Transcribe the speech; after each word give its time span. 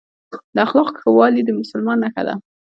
د 0.55 0.57
اخلاقو 0.65 0.97
ښه 1.01 1.09
والي 1.17 1.41
د 1.45 1.49
مسلمان 1.61 1.97
نښه 2.03 2.23
ده. 2.27 2.35